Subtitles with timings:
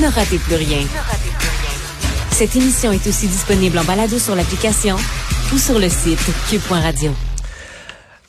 [0.00, 0.86] ne ratez plus rien.
[2.32, 4.96] Cette émission est aussi disponible en balado sur l'application
[5.52, 7.12] ou sur le site cube.radio.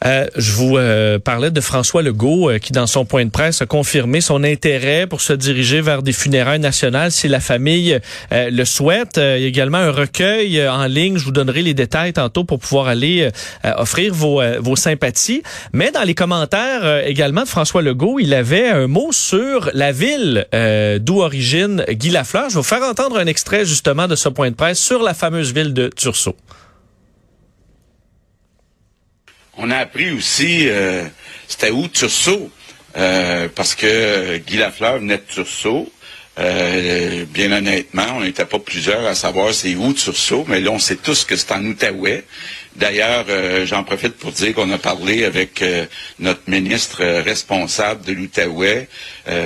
[0.05, 3.61] Euh, je vous euh, parlais de François Legault euh, qui, dans son point de presse,
[3.61, 7.99] a confirmé son intérêt pour se diriger vers des funérailles nationales si la famille
[8.31, 9.17] le souhaite.
[9.17, 11.17] il y a également un recueil en ligne.
[11.17, 13.29] Je vous donnerai les détails tantôt pour pouvoir aller
[13.77, 15.43] offrir vos, vos sympathies.
[15.73, 20.45] Mais dans les commentaires également de François Legault, il avait un mot sur la ville
[21.01, 22.49] d'où origine Guy Lafleur.
[22.49, 25.13] Je vais vous faire entendre un extrait justement de ce point de presse sur la
[25.13, 26.35] fameuse ville de Tursault.
[29.57, 31.05] On a appris aussi, euh,
[31.47, 32.51] c'était où Tursault,
[32.97, 35.89] euh, parce que Guy Lafleur venait de Tursault.
[36.37, 40.79] Euh, bien honnêtement, on n'était pas plusieurs à savoir c'est où Tursault, mais là, on
[40.79, 42.25] sait tous que c'est en Outaouais.
[42.75, 43.25] D'ailleurs,
[43.63, 45.63] j'en profite pour dire qu'on a parlé avec
[46.19, 48.89] notre ministre responsable de l'Outaouais,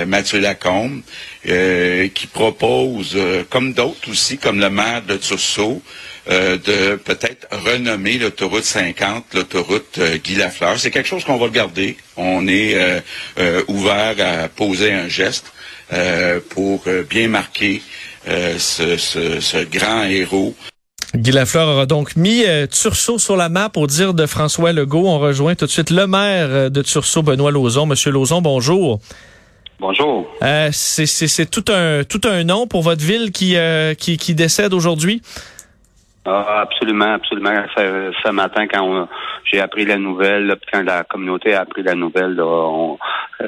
[0.08, 1.02] Mathieu Lacombe,
[1.44, 3.16] qui propose,
[3.48, 5.80] comme d'autres aussi, comme le maire de Tursault,
[6.28, 10.78] euh, de peut-être renommer l'autoroute 50, l'autoroute euh, Guy Lafleur.
[10.78, 11.96] C'est quelque chose qu'on va regarder.
[12.18, 12.74] On est
[13.38, 15.52] euh, ouvert à poser un geste
[16.50, 17.82] pour bien marquer
[18.26, 20.54] ce, grand héros.
[21.16, 25.08] Guy Lafleur aura donc mis Tursault sur la map au dire de François Legault.
[25.08, 27.86] On rejoint tout de suite le maire de Tursault, Benoît Lauzon.
[27.86, 29.00] Monsieur Lauzon, bonjour.
[29.80, 30.28] Bonjour.
[30.70, 33.56] c'est tout un tout un nom pour votre ville qui
[33.98, 35.22] qui, qui décède aujourd'hui?
[36.26, 37.50] Ah, absolument, absolument.
[37.76, 39.08] Ce, matin, quand
[39.44, 42.94] j'ai appris la nouvelle, quand la communauté a appris la nouvelle, euh,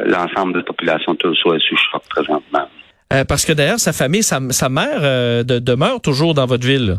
[0.07, 2.67] l'ensemble de la population de est sous choc présentement.
[3.13, 6.97] Euh, parce que d'ailleurs, sa famille, sa, mère euh, demeure toujours dans votre ville.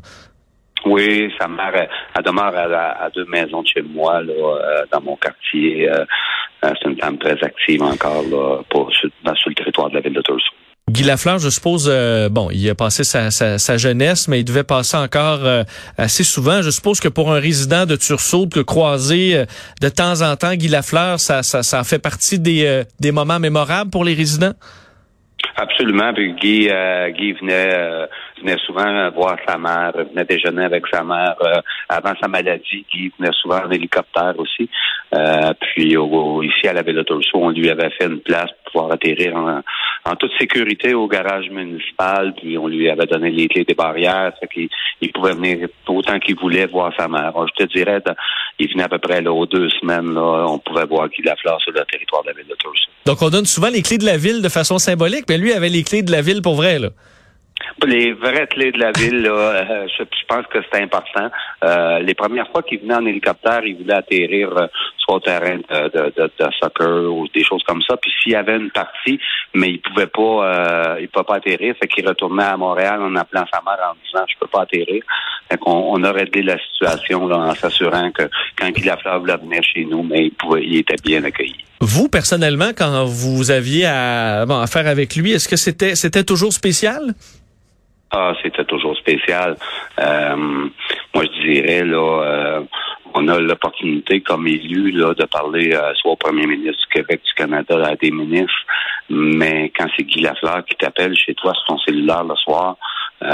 [0.85, 5.89] Oui, sa mère, elle, demeure à, deux maisons de chez moi, là, dans mon quartier.
[6.61, 10.21] c'est une femme très active encore là, pour, sur, le territoire de la ville de
[10.21, 10.53] Tursault.
[10.89, 14.97] Guy Lafleur, je suppose, euh, bon, il a passé sa, jeunesse, mais il devait passer
[14.97, 15.63] encore euh,
[15.97, 16.61] assez souvent.
[16.61, 19.45] Je suppose que pour un résident de Tursault, que croiser euh,
[19.81, 24.03] de temps en temps Guy Lafleur, ça, ça, ça fait partie des, moments mémorables pour
[24.03, 24.53] les résidents?
[25.55, 26.11] Absolument.
[26.11, 26.67] Guy,
[27.17, 28.07] Guy venait,
[28.41, 31.35] venait souvent voir sa mère, venait déjeuner avec sa mère
[31.89, 32.85] avant sa maladie.
[32.91, 34.69] Guy venait souvent en hélicoptère aussi.
[35.61, 35.95] puis
[36.43, 39.35] ici à la ville de Tursault, on lui avait fait une place pour pouvoir atterrir
[39.35, 39.61] en,
[40.05, 44.33] en toute sécurité au garage municipal, puis on lui avait donné les clés des barrières,
[44.39, 44.69] fait qu'il
[45.01, 47.33] il pouvait venir autant qu'il voulait voir sa mère.
[47.47, 48.01] je te dirais,
[48.59, 51.61] il venait à peu près là, aux deux semaines, là, on pouvait voir qu'il fleur
[51.61, 52.55] sur le territoire de la ville de.
[53.05, 55.69] Donc on donne souvent les clés de la ville de façon symbolique, mais lui avait
[55.69, 56.89] les clés de la ville pour vrai, là.
[57.85, 61.29] Les vraies clés de la ville, là, euh, je, pense que c'est important.
[61.63, 65.57] Euh, les premières fois qu'il venait en hélicoptère, il voulait atterrir euh, soit au terrain
[65.57, 67.97] de, soccer ou des choses comme ça.
[67.97, 69.19] Puis s'il y avait une partie,
[69.53, 73.45] mais il pouvait pas, il pouvait pas atterrir, fait qu'il retournait à Montréal en appelant
[73.51, 75.03] sa mère en disant je peux pas atterrir.
[75.49, 78.23] Fait qu'on on a réglé la situation là, en s'assurant que
[78.57, 81.57] quand il a fallu venir chez nous, mais il pouvait, il était bien accueilli.
[81.81, 86.53] Vous personnellement, quand vous aviez à, à faire avec lui, est-ce que c'était c'était toujours
[86.53, 87.13] spécial?
[88.15, 89.57] Ah, c'était toujours spécial.
[89.99, 92.61] Euh, moi, je dirais, là, euh,
[93.15, 97.21] on a l'opportunité comme élu là, de parler euh, soit au premier ministre du Québec,
[97.25, 98.53] du Canada, à des ministres,
[99.09, 102.77] mais quand c'est Guy Lafleur qui t'appelle chez toi sur ton cellulaire le soir,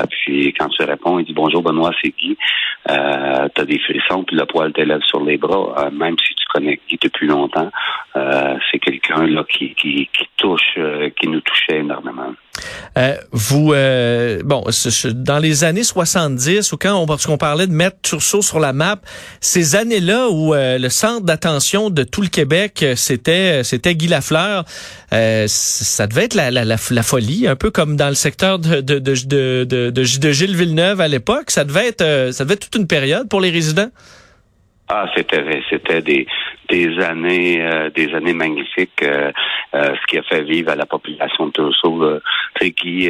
[0.09, 2.37] puis quand tu réponds, il dit bonjour Benoît, c'est Guy.
[2.89, 6.45] Euh, tu as des frissons, puis le poil t'élève sur les bras, même si tu
[6.53, 7.69] connais Guy depuis longtemps.
[8.13, 10.79] c'est quelqu'un là qui, qui, qui touche,
[11.19, 12.33] qui nous touchait énormément.
[12.97, 14.63] Euh, vous, euh, bon,
[15.13, 18.73] dans les années 70, ou quand on, parce qu'on parlait de mettre Tursault sur la
[18.73, 18.97] map,
[19.41, 24.65] ces années-là où euh, le centre d'attention de tout le Québec, c'était c'était Guy Lafleur,
[25.11, 28.99] ça devait être la, la, la, folie, un peu comme dans le secteur de, de,
[28.99, 31.51] de, de, de Gilles Villeneuve à l'époque.
[31.51, 33.89] Ça devait être ça devait être toute une période pour les résidents.
[34.91, 36.25] Ah, c'était c'était des
[36.67, 39.03] des années euh, des années magnifiques.
[39.03, 39.31] Euh,
[39.75, 42.19] euh, ce qui a fait vivre à la population de Tursault,
[42.71, 43.09] qui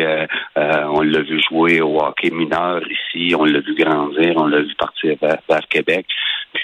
[0.56, 4.74] on l'a vu jouer au hockey mineur ici, on l'a vu grandir, on l'a vu
[4.75, 6.06] partir vers, Québec,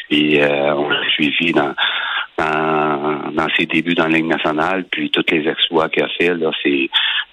[0.10, 1.74] puis on l'a suivi dans
[2.38, 6.52] dans, ses débuts dans la Ligue nationale, puis tous les exploits qu'il a fait, là,
[6.64, 6.90] c'est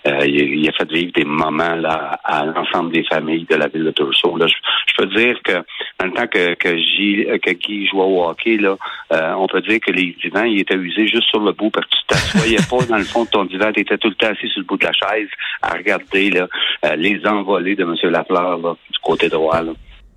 [0.07, 3.85] euh, il, a fait vivre des moments là à l'ensemble des familles de la ville
[3.85, 4.37] de Tursault.
[4.37, 5.53] Là, je, peux dire que
[5.99, 8.77] dans le temps que que, que Guy jouait au hockey, là,
[9.13, 11.87] euh, on peut dire que les divans, ils étaient usés juste sur le bout parce
[11.87, 14.29] que tu t'assoyais pas dans le fond de ton divan, tu étais tout le temps
[14.29, 15.29] assis sur le bout de la chaise
[15.63, 16.49] à regarder là,
[16.85, 17.95] euh, les envolées de M.
[18.11, 19.63] Lafleur là, du côté droit.
[19.63, 19.73] Là.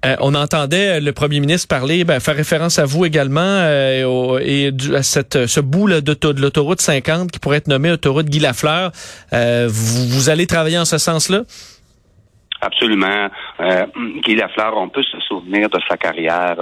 [0.05, 4.71] Euh, on entendait le premier ministre parler, ben, faire référence à vous également euh, et
[4.93, 8.39] à cette, ce bout là, de, de l'autoroute 50 qui pourrait être nommé autoroute Guy
[8.39, 8.91] Lafleur.
[9.33, 11.41] Euh, vous, vous, allez travailler en ce sens-là?
[12.61, 13.29] Absolument.
[14.23, 16.55] Guy Lafleur, on peut se souvenir de sa carrière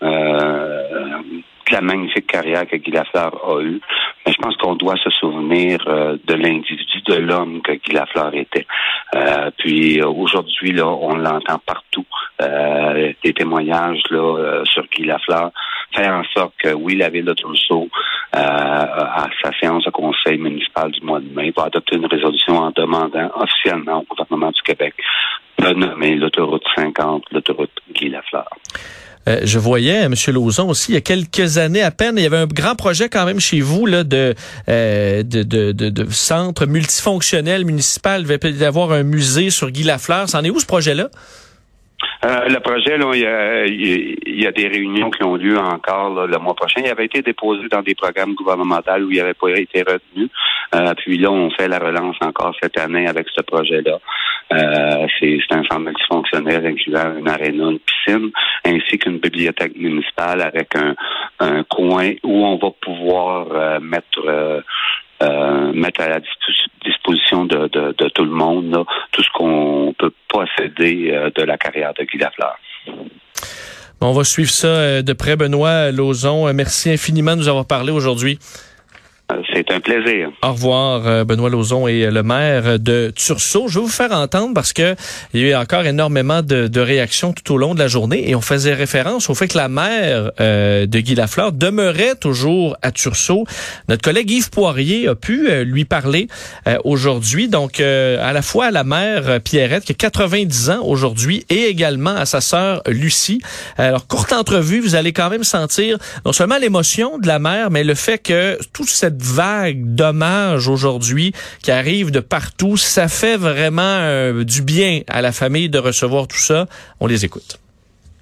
[0.00, 3.80] de la magnifique carrière que Guy Lafleur a eue.
[4.28, 8.34] Mais je pense qu'on doit se souvenir euh, de l'individu, de l'homme que Guy Lafleur
[8.34, 8.66] était.
[9.14, 12.04] Euh, puis aujourd'hui, là, on l'entend partout.
[12.42, 15.50] Euh, des témoignages là, sur Guy Lafleur.
[15.94, 17.88] Faire en sorte que, oui, la ville de Trousseau,
[18.32, 22.70] à sa séance de conseil municipal du mois de mai, va adopter une résolution en
[22.70, 24.92] demandant officiellement au gouvernement du Québec
[25.58, 28.50] de nommer l'autoroute 50, l'autoroute Guy Lafleur.
[29.28, 30.14] Euh, je voyais, M.
[30.28, 33.08] Lauzon aussi, il y a quelques années à peine, il y avait un grand projet
[33.08, 34.34] quand même chez vous là, de,
[34.68, 38.26] euh, de, de, de, centre multifonctionnel municipal.
[38.26, 40.28] Il y avoir un musée sur Guy Lafleur.
[40.28, 41.10] C'en est où ce projet-là?
[42.24, 46.54] Euh, le projet, il y, y, a, des réunions qui ont lieu encore le mois
[46.54, 46.80] prochain.
[46.84, 50.28] Il avait été déposé dans des programmes gouvernementaux où il n'avait pas été retenu.
[50.74, 53.98] Euh, puis là, on fait la relance encore cette année avec ce projet-là.
[54.52, 58.30] Euh, c'est un centre multifonctionnel incluant une aréna, une piscine,
[58.64, 60.94] ainsi qu'une bibliothèque municipale avec un,
[61.70, 64.62] coin où on va pouvoir mettre
[65.22, 66.20] euh, mettre à la
[66.84, 71.42] disposition de, de, de tout le monde là, tout ce qu'on peut posséder euh, de
[71.42, 72.56] la carrière de Guy Lafleur.
[74.00, 76.52] on va suivre ça euh, de près, Benoît Lauzon.
[76.54, 78.38] Merci infiniment de nous avoir parlé aujourd'hui.
[79.54, 80.30] C'est un plaisir.
[80.42, 83.68] Au revoir, euh, Benoît Lauzon et le maire de Tursault.
[83.68, 84.96] Je vais vous faire entendre parce que
[85.34, 88.30] il y a eu encore énormément de, de, réactions tout au long de la journée
[88.30, 92.78] et on faisait référence au fait que la mère euh, de Guy Lafleur demeurait toujours
[92.80, 93.44] à Tursault.
[93.90, 96.28] Notre collègue Yves Poirier a pu euh, lui parler
[96.84, 97.48] aujourd'hui.
[97.48, 102.14] Donc, à la fois à la mère Pierrette, qui a 90 ans aujourd'hui, et également
[102.14, 103.40] à sa sœur Lucie.
[103.76, 107.84] Alors, courte entrevue, vous allez quand même sentir non seulement l'émotion de la mère, mais
[107.84, 111.32] le fait que toute cette vague d'hommages aujourd'hui
[111.62, 112.76] qui arrive de partout.
[112.76, 116.66] Ça fait vraiment euh, du bien à la famille de recevoir tout ça.
[117.00, 117.58] On les écoute.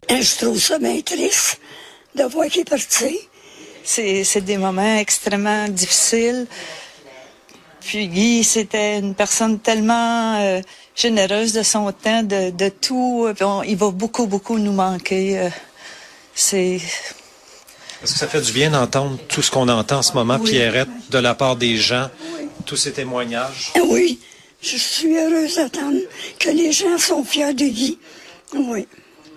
[0.08, 1.60] Je trouve ça bien triste
[2.14, 3.18] de voir qu'il est parti.
[3.84, 6.46] C'est des moments extrêmement difficiles.
[7.80, 10.60] Puis Guy, c'était une personne tellement euh,
[10.96, 13.28] généreuse de son temps, de, de tout.
[13.64, 15.38] il va beaucoup, beaucoup nous manquer.
[15.38, 15.48] Euh,
[16.34, 16.80] c'est
[18.02, 20.88] est-ce que ça fait du bien d'entendre tout ce qu'on entend en ce moment, Pierrette,
[21.10, 22.10] de la part des gens,
[22.64, 23.72] tous ces témoignages?
[23.88, 24.18] Oui,
[24.60, 26.00] je suis heureuse d'entendre
[26.38, 27.98] que les gens sont fiers de Guy.
[28.54, 28.86] Oui.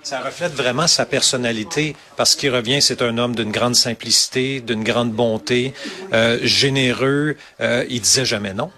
[0.04, 4.84] Ça reflète vraiment sa personnalité parce qu'il revient, c'est un homme d'une grande simplicité, d'une
[4.84, 5.74] grande bonté,
[6.14, 7.36] euh, généreux.
[7.60, 8.72] Euh, il disait jamais non.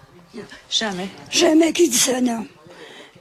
[0.69, 1.07] Jamais.
[1.30, 2.45] Jamais qu'il disait non.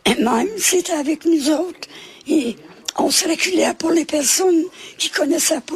[0.07, 1.89] Et même, c'était avec nous autres.
[2.27, 2.57] Et
[2.97, 4.65] on se reculait pour les personnes
[4.99, 5.75] qui connaissaient pas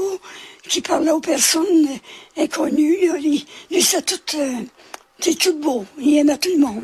[0.69, 1.89] qui parlait aux personnes
[2.37, 2.97] inconnues.
[3.19, 4.53] Lui, tout, euh,
[5.21, 5.85] c'est tout beau.
[6.01, 6.83] Il aimait tout le monde.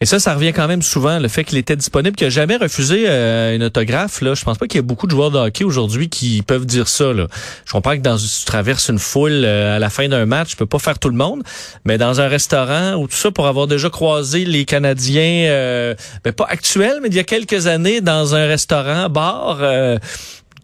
[0.00, 2.56] Et ça, ça revient quand même souvent, le fait qu'il était disponible, qu'il n'a jamais
[2.56, 4.20] refusé euh, une autographe.
[4.20, 4.34] Là.
[4.34, 6.88] Je pense pas qu'il y ait beaucoup de joueurs de hockey aujourd'hui qui peuvent dire
[6.88, 7.12] ça.
[7.12, 7.28] Là.
[7.64, 10.56] Je comprends que dans, tu traverses une foule euh, à la fin d'un match, tu
[10.56, 11.44] peux pas faire tout le monde,
[11.84, 15.94] mais dans un restaurant ou tout ça, pour avoir déjà croisé les Canadiens,
[16.24, 19.60] ben, pas actuels, mais il y a quelques années, dans un restaurant, bar,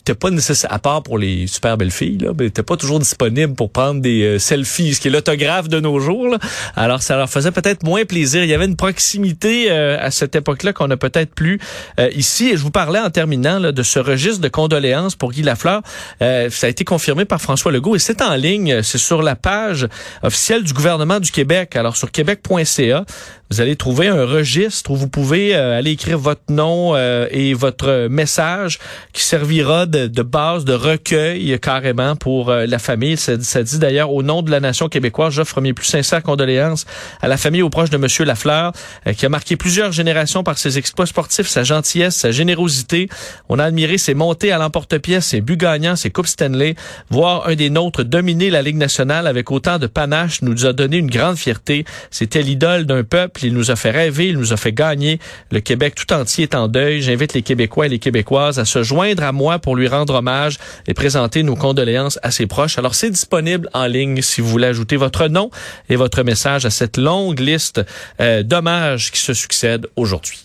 [0.08, 3.55] t'es pas nécessaire, à part pour les super belles filles, là, t'es pas toujours disponible
[3.55, 6.28] pour prendre des euh, selfies, ce qui est l'autographe de nos jours.
[6.28, 6.38] Là.
[6.76, 8.43] Alors, ça leur faisait peut-être moins plaisir.
[8.43, 11.60] Il y avait une proximité euh, à cette époque-là qu'on a peut-être plus
[12.00, 12.49] euh, ici.
[12.49, 15.83] Et je vous parlais en terminant là, de ce registre de condoléances pour Guy Lafleur.
[16.21, 18.83] ça a été confirmé par François Legault et c'est en ligne.
[18.83, 19.88] C'est sur la page
[20.23, 21.76] officielle du gouvernement du Québec.
[21.76, 23.04] Alors, sur québec.ca,
[23.50, 28.78] vous allez trouver un registre où vous pouvez aller écrire votre nom et votre message
[29.12, 33.17] qui servira de de, base, de recueil carrément pour euh, la famille.
[33.17, 36.87] Ça, dit d'ailleurs au nom de la nation québécoise, j'offre mes plus sincères condoléances
[37.21, 38.73] à la famille aux proches de Monsieur Lafleur,
[39.07, 43.09] euh, qui a marqué plusieurs générations par ses exploits sportifs, sa gentillesse, sa générosité.
[43.49, 46.75] On a admiré ses montées à l'emporte-pièce, ses buts gagnants, ses coupes Stanley.
[47.11, 50.97] Voir un des nôtres dominer la Ligue nationale avec autant de panache nous a donné
[50.97, 51.85] une grande fierté.
[52.11, 53.05] C'était l'idole d'un
[53.42, 55.18] Il nous a fait rêver, il nous a fait gagner.
[55.50, 57.02] Le Québec tout entier est en deuil.
[57.02, 60.59] J'invite les Québécois et les Québécoises à se joindre à moi pour lui rendre hommage
[60.87, 62.78] et présenter nos condoléances à ses proches.
[62.78, 65.50] Alors, c'est disponible en ligne si vous voulez ajouter votre nom
[65.88, 67.80] et votre message à cette longue liste
[68.21, 70.45] euh, d'hommages qui se succèdent aujourd'hui.